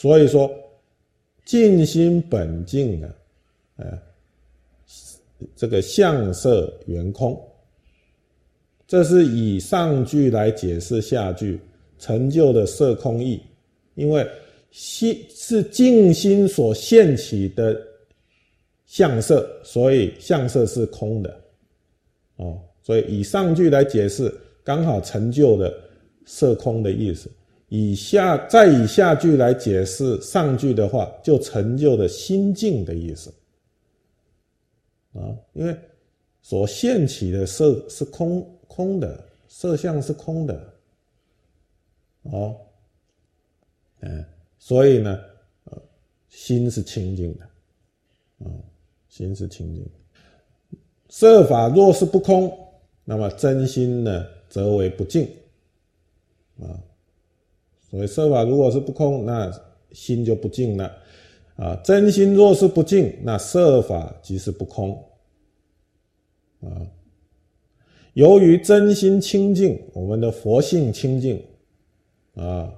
[0.00, 0.50] 所以说，
[1.44, 3.14] 静心本静的，
[3.76, 3.98] 呃，
[5.54, 7.38] 这个相色圆空，
[8.86, 11.60] 这是以上句来解释下句
[11.98, 13.42] 成就的色空义，
[13.94, 14.26] 因为
[14.70, 17.78] 心是静心所现起的
[18.86, 21.40] 相色，所以相色是空的，
[22.36, 25.78] 哦，所以以上句来解释，刚好成就的
[26.24, 27.30] 色空的意思。
[27.72, 33.32] 以下再以下句来解释上句的话，就成就了心境的意思。
[35.12, 35.76] 啊，因为
[36.42, 40.74] 所现起的色是空空的，色相是空的。
[42.22, 42.56] 哦，
[44.00, 44.24] 嗯，
[44.58, 45.20] 所以呢，
[46.28, 47.44] 心是清净的，
[48.44, 48.50] 啊，
[49.08, 49.88] 心是清净。
[51.08, 52.52] 色法若是不空，
[53.04, 55.28] 那么真心呢，则为不净，
[56.60, 56.66] 啊。
[57.90, 59.52] 所以设法如果是不空，那
[59.90, 60.96] 心就不净了，
[61.56, 64.92] 啊，真心若是不净，那设法即是不空，
[66.60, 66.86] 啊，
[68.12, 71.42] 由于真心清净，我们的佛性清净，
[72.34, 72.72] 啊，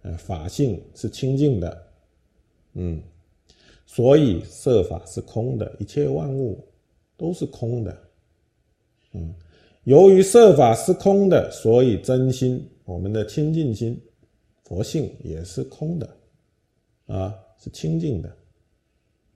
[0.00, 1.82] 呃，法性是清净的，
[2.72, 3.02] 嗯，
[3.84, 6.58] 所以设法是空的，一切万物
[7.18, 7.98] 都是空的，
[9.12, 9.34] 嗯，
[9.84, 14.00] 由于设法是空的，所以真心，我们的清净心。
[14.64, 16.16] 佛性也是空的，
[17.06, 18.36] 啊，是清净的，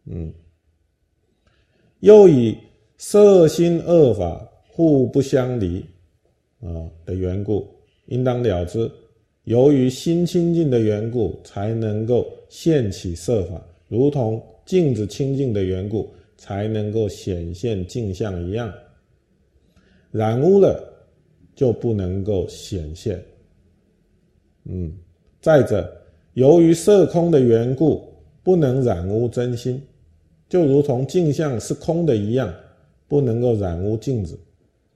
[0.05, 0.33] 嗯。
[2.01, 2.57] 又以
[2.99, 5.85] 色心二法互不相离，
[6.61, 7.67] 啊的缘故，
[8.07, 8.91] 应当了知，
[9.45, 18.73] 由于心清净的缘故，才能够现起色法，如同镜子清净的缘故，才能够显现镜像一样。
[20.13, 21.09] 染污了，
[21.55, 23.25] 就不能够显现，
[24.65, 24.97] 嗯。
[25.46, 25.89] 再者，
[26.33, 28.02] 由于色空的缘故，
[28.42, 29.80] 不能染污真心，
[30.48, 32.52] 就如同镜像是空的一样，
[33.07, 34.36] 不能够染污镜子。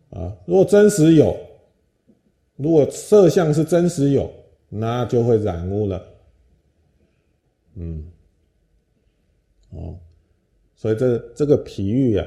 [0.08, 1.36] 啊，若真实有，
[2.56, 4.28] 如果色相是真实有，
[4.68, 6.04] 那就会染污了。
[7.76, 8.10] 嗯，
[9.70, 9.96] 哦，
[10.74, 12.26] 所以这这个比喻呀，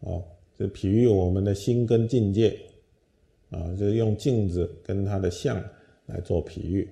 [0.00, 0.20] 哦，
[0.58, 2.58] 这比喻我们的心跟境界，
[3.50, 5.62] 啊，就是用镜子跟它的相
[6.06, 6.90] 来做比喻。